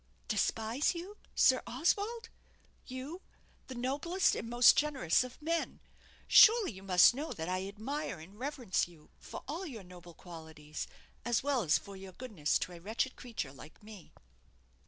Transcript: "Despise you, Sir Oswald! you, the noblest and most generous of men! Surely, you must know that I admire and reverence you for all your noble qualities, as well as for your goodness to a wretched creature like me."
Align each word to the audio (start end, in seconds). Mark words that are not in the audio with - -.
"Despise 0.27 0.95
you, 0.95 1.17
Sir 1.35 1.61
Oswald! 1.67 2.29
you, 2.87 3.21
the 3.67 3.75
noblest 3.75 4.33
and 4.33 4.49
most 4.49 4.75
generous 4.75 5.23
of 5.23 5.39
men! 5.39 5.79
Surely, 6.27 6.71
you 6.71 6.81
must 6.81 7.13
know 7.13 7.31
that 7.33 7.47
I 7.47 7.67
admire 7.67 8.19
and 8.19 8.39
reverence 8.39 8.87
you 8.87 9.11
for 9.19 9.43
all 9.47 9.67
your 9.67 9.83
noble 9.83 10.15
qualities, 10.15 10.87
as 11.23 11.43
well 11.43 11.61
as 11.61 11.77
for 11.77 11.95
your 11.95 12.13
goodness 12.13 12.57
to 12.65 12.71
a 12.71 12.79
wretched 12.79 13.15
creature 13.15 13.53
like 13.53 13.83
me." 13.83 14.11